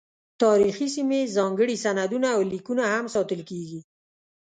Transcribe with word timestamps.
تاریخي 0.41 0.87
سیمې، 0.95 1.21
ځانګړي 1.35 1.75
سندونه 1.85 2.27
او 2.35 2.41
لیکونه 2.51 2.83
هم 2.93 3.05
ساتل 3.15 3.41
کیږي. 3.49 3.79